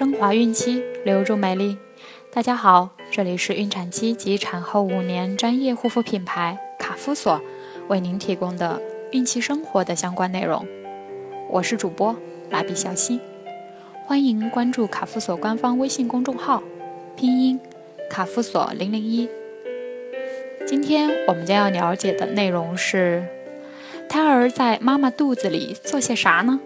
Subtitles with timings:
[0.00, 1.76] 升华孕期，留住美丽。
[2.32, 7.38] 大家好，这里是孕产期及产后五年专业护肤品牌卡夫索
[7.88, 8.80] 为您提供的
[9.12, 10.66] 孕期生活的相关内容。
[11.50, 12.16] 我是主播
[12.48, 13.20] 蜡笔小新，
[14.06, 16.62] 欢迎关注卡夫索官方微信公众号，
[17.14, 17.60] 拼音
[18.08, 19.28] 卡夫索零零一。
[20.66, 23.26] 今天我们将要了解的内容是：
[24.08, 26.58] 胎儿在妈妈肚子里做些啥呢？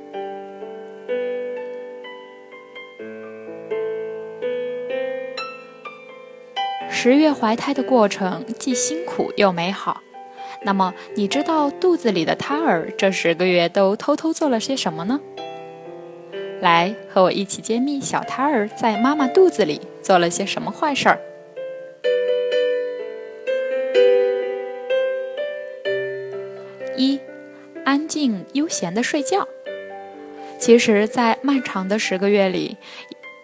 [7.05, 10.01] 十月怀胎的过程既辛苦又美好，
[10.63, 15.21] 那么你知道肚子里的胎儿这十个月都偷偷做了些什么呢？
[16.63, 21.21] 来和我一起揭秘小胎儿在妈妈肚子里做了些什么坏事儿。
[26.97, 27.21] 一，
[27.85, 29.47] 安静悠闲的睡觉。
[30.59, 32.79] 其实，在漫长的十个月里，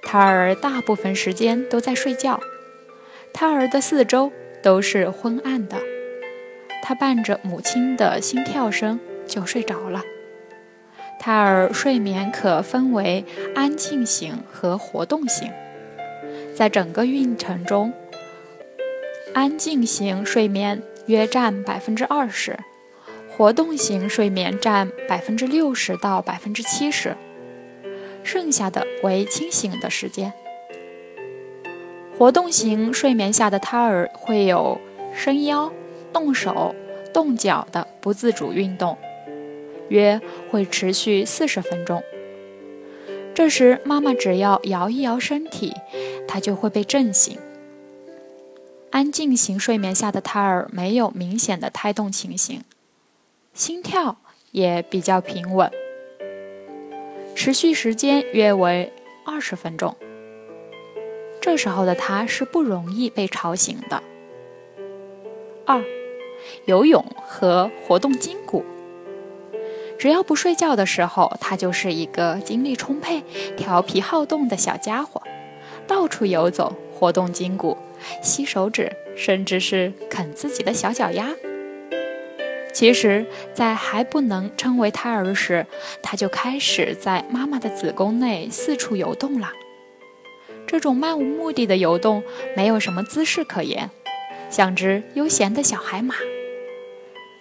[0.03, 2.41] 胎儿大部分时间都在睡觉。
[3.33, 4.31] 胎儿的四周
[4.63, 5.77] 都是昏暗的，
[6.83, 10.03] 他伴着母亲的心跳声就睡着了。
[11.19, 15.51] 胎儿睡眠可分为安静型和活动型，
[16.55, 17.93] 在整个孕程中，
[19.35, 22.59] 安静型睡眠约占百分之二十，
[23.29, 27.17] 活动型睡眠占百分之六十到百分之七十，
[28.23, 30.33] 剩下的为清醒的时间。
[32.21, 34.79] 活动型睡眠下的胎儿会有
[35.15, 35.73] 伸腰、
[36.13, 36.75] 动手、
[37.15, 38.99] 动脚的不自主运动，
[39.89, 42.03] 约会持续四十分钟。
[43.33, 45.75] 这时，妈妈只要摇一摇身体，
[46.29, 47.39] 他就会被震醒。
[48.91, 52.63] 安静型睡眠下的胎儿没有明显的胎动情形，
[53.55, 54.19] 心跳
[54.51, 55.71] 也比较平稳，
[57.35, 58.93] 持续时间约为
[59.25, 59.97] 二十分钟。
[61.41, 64.03] 这时候的他是不容易被吵醒的。
[65.65, 65.83] 二，
[66.67, 68.65] 游泳和活动筋骨。
[69.99, 73.23] 只要不睡觉的时候，他就是一个精力充沛、
[73.57, 75.23] 调皮好动的小家伙，
[75.87, 77.77] 到处游走，活动筋骨，
[78.23, 81.29] 吸手指，甚至是啃自己的小脚丫。
[82.73, 85.67] 其实，在还不能称为胎儿时，
[86.03, 89.51] 他就开始在妈妈的子宫内四处游动了。
[90.71, 92.23] 这种漫无目的的游动，
[92.57, 93.91] 没有什么姿势可言，
[94.51, 96.15] 像只悠闲的小海马。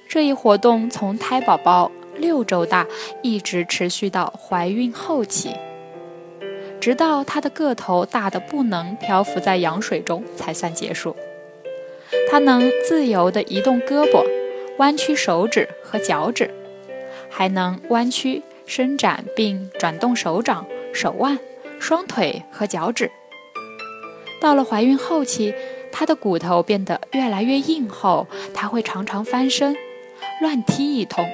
[0.07, 2.87] 这一活动从胎宝宝六周大，
[3.21, 5.51] 一直持续到怀孕后期，
[6.81, 11.15] 直到它的个头大的不能漂浮在羊水中才算结束。
[12.31, 14.25] 它能自由地移动胳膊、
[14.79, 16.49] 弯曲手指和脚趾，
[17.29, 21.37] 还能弯曲、伸展并转动手掌、手腕、
[21.79, 23.11] 双腿和脚趾。
[24.39, 25.53] 到了怀孕后期，
[25.91, 29.75] 她的骨头变得越来越硬后，她会常常翻身、
[30.41, 31.25] 乱踢一通，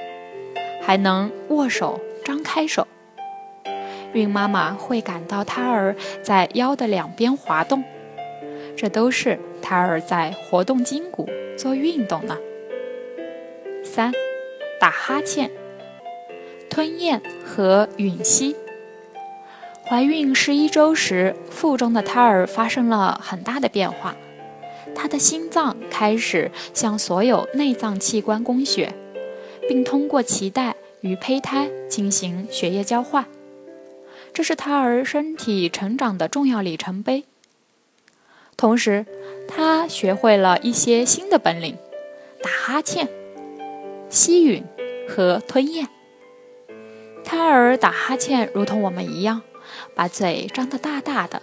[0.82, 2.86] 还能握手、张开手。
[4.12, 7.84] 孕妈妈会感到胎儿在腰的两边滑动，
[8.76, 12.36] 这都是胎儿在活动筋骨、做运动呢。
[13.84, 14.12] 三、
[14.80, 15.50] 打哈欠、
[16.68, 18.56] 吞咽和吮吸。
[19.88, 24.16] 怀孕十一周时，腹中的胎儿发生了很大的变化，
[24.96, 28.92] 他的心脏开始向所有内脏器官供血，
[29.68, 33.26] 并通过脐带与胚胎进行血液交换。
[34.32, 37.24] 这是胎儿身体成长的重要里程碑。
[38.56, 39.06] 同时，
[39.46, 41.76] 他学会了一些新的本领：
[42.42, 43.08] 打哈欠、
[44.10, 44.64] 吸吮
[45.08, 45.86] 和吞咽。
[47.22, 49.42] 胎儿打哈欠如同我们一样。
[49.94, 51.42] 把嘴张得大大的，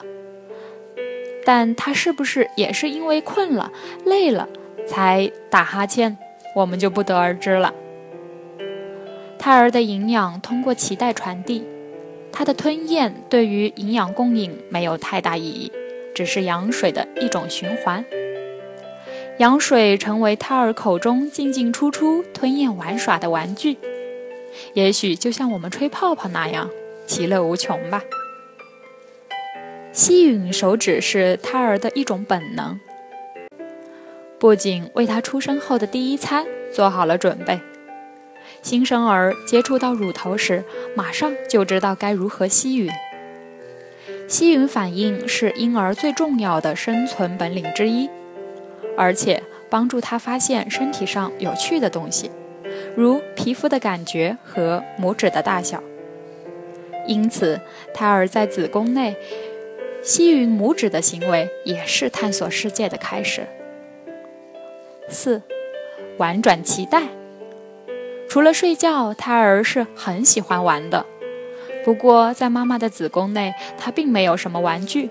[1.46, 3.72] 但他是不是也是因为困了、
[4.06, 4.48] 累了
[4.88, 6.18] 才打哈欠，
[6.56, 7.74] 我们就不得而知了。
[9.38, 11.66] 胎儿的营养通过脐带传递，
[12.32, 15.72] 他的吞咽对于营养供应没有太大意义，
[16.16, 18.06] 只是羊水的一种循环。
[19.40, 23.78] 羊水成为胎儿口中进进出出、吞咽玩耍的玩具，
[24.74, 26.70] 也许就像我们吹泡泡那样，
[27.08, 28.04] 其乐无穷吧。
[29.94, 32.80] 吸吮手指是胎儿的一种本能，
[34.40, 37.60] 不仅为他出生后的第一餐做好了准备，
[38.64, 40.64] 新生儿接触到乳头时，
[40.96, 42.92] 马上就知道该如何吸吮。
[44.28, 48.10] 吸吮反应是婴儿最重要的生存本领之一，
[48.98, 52.32] 而且帮助他发现身体上有趣的东西，
[52.96, 55.84] 如皮肤的感觉和拇指的大小。
[57.06, 57.62] 因此，
[57.94, 59.16] 胎儿在子宫内。
[60.04, 63.48] 吸吮拇指的行为也是探索世界的开始。
[65.08, 65.42] 四，
[66.18, 67.04] 玩转脐带。
[68.28, 71.06] 除了睡觉，胎儿是很喜欢玩的。
[71.86, 75.10] 不过，在妈妈的子宫内，它并没有什么玩具，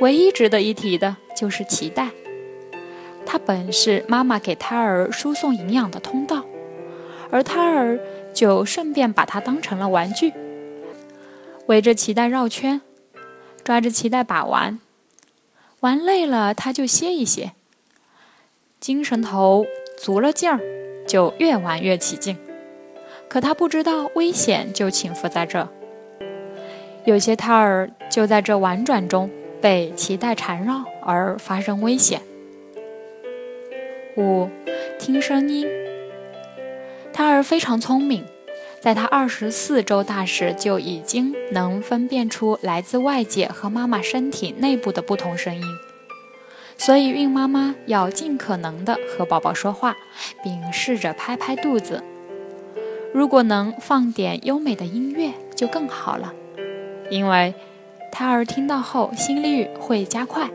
[0.00, 2.08] 唯一值得一提的就是脐带。
[3.26, 6.44] 它本是妈妈给胎儿输送营养的通道，
[7.30, 8.00] 而胎儿
[8.32, 10.32] 就顺便把它当成了玩具，
[11.66, 12.80] 围着脐带绕圈，
[13.64, 14.78] 抓着脐带把玩，
[15.80, 17.52] 玩累了他就歇一歇，
[18.80, 19.66] 精神头
[19.98, 20.60] 足了劲儿，
[21.06, 22.36] 就越玩越起劲。
[23.28, 25.68] 可他不知道危险就潜伏在这。
[27.04, 29.30] 有些胎儿就在这婉转中
[29.60, 32.20] 被脐带缠绕而发生危险。
[34.16, 34.48] 五，
[34.98, 35.66] 听声音。
[37.12, 38.24] 胎儿非常聪明，
[38.80, 45.62] 在他二十四周大时就已经能分辨出来自外界和妈妈身体内部的不同声音，
[46.78, 49.94] 所以孕妈妈要尽可能的和宝宝说话，
[50.42, 52.02] 并试着拍拍肚子。
[53.12, 56.32] 如果能放点优美的音乐就更好了。
[57.10, 57.52] 因为
[58.10, 60.48] 胎儿听到后心率会加快，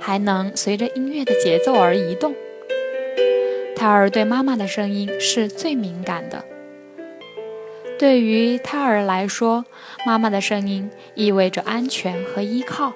[0.00, 2.34] 还能随着音乐的节奏而移动。
[3.76, 6.44] 胎儿对妈妈的声音是最敏感的。
[7.98, 9.64] 对于胎儿来说，
[10.06, 12.92] 妈妈的声音意味着安全和依靠。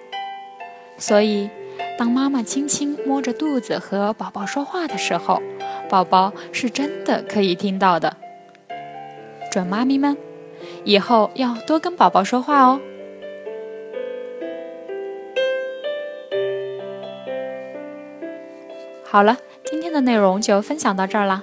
[0.97, 1.51] 所以，
[1.99, 5.43] 当妈妈轻轻摸着肚子和宝宝说话的时候，
[5.89, 8.17] 宝宝是真的可以听到的。
[9.51, 10.17] 准妈咪们，
[10.85, 12.81] 以后要多跟宝宝说话哦。
[19.03, 21.43] 好了，今天的内容就分享到这儿啦。